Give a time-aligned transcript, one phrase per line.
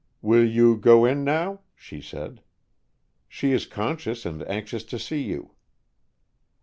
[0.23, 2.41] "Will you go in now?" she said.
[3.29, 5.51] "She is conscious and anxious to see you."